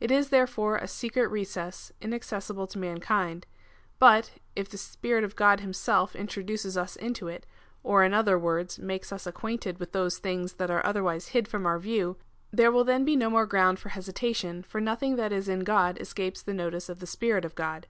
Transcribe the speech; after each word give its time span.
It 0.00 0.10
is, 0.10 0.30
therefore, 0.30 0.76
a 0.76 0.88
secret 0.88 1.26
recess, 1.26 1.92
inaccessible 2.00 2.66
to 2.68 2.78
mankind; 2.78 3.46
but, 3.98 4.38
if 4.56 4.70
the 4.70 4.78
Spirit 4.78 5.22
of 5.22 5.36
God 5.36 5.60
himself 5.60 6.16
introduces 6.16 6.78
us 6.78 6.96
into 6.96 7.28
it, 7.28 7.44
or 7.82 8.02
in 8.02 8.14
other 8.14 8.38
words, 8.38 8.78
makes 8.78 9.12
us 9.12 9.26
acquainted 9.26 9.78
with 9.78 9.92
those 9.92 10.16
things 10.16 10.54
that 10.54 10.70
are 10.70 10.80
otherwise 10.86 11.28
hid 11.36 11.46
from 11.46 11.66
our 11.66 11.78
view, 11.78 12.16
there 12.50 12.72
will 12.72 12.84
then 12.84 13.04
be 13.04 13.16
no 13.16 13.28
more 13.28 13.44
ground 13.44 13.78
for 13.78 13.90
hesitation, 13.90 14.62
for 14.62 14.80
nothing 14.80 15.16
that 15.16 15.30
is 15.30 15.46
in 15.46 15.60
God 15.60 16.00
escapes 16.00 16.40
the 16.40 16.54
notice 16.54 16.88
of 16.88 17.00
the 17.00 17.06
Spirit 17.06 17.44
of 17.44 17.54
God. 17.54 17.86